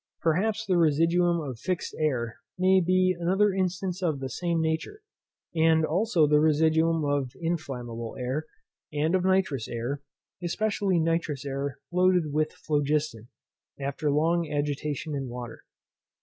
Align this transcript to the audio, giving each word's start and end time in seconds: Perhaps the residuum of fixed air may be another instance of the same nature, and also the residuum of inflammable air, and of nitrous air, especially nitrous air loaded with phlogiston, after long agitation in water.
Perhaps 0.23 0.65
the 0.65 0.77
residuum 0.77 1.39
of 1.41 1.59
fixed 1.59 1.93
air 1.99 2.39
may 2.57 2.81
be 2.83 3.15
another 3.19 3.53
instance 3.53 4.01
of 4.01 4.19
the 4.19 4.31
same 4.31 4.59
nature, 4.59 5.03
and 5.55 5.85
also 5.85 6.25
the 6.25 6.39
residuum 6.39 7.05
of 7.05 7.33
inflammable 7.39 8.15
air, 8.17 8.47
and 8.91 9.13
of 9.13 9.23
nitrous 9.23 9.67
air, 9.67 10.01
especially 10.43 10.99
nitrous 10.99 11.45
air 11.45 11.77
loaded 11.91 12.33
with 12.33 12.51
phlogiston, 12.51 13.27
after 13.79 14.09
long 14.09 14.49
agitation 14.51 15.13
in 15.13 15.27
water. 15.29 15.65